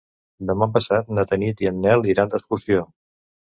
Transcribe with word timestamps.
Demà 0.51 0.67
passat 0.77 1.11
na 1.17 1.25
Tanit 1.33 1.61
i 1.67 1.69
en 1.73 1.77
Nel 1.85 2.09
iran 2.15 2.33
d'excursió. 2.33 2.89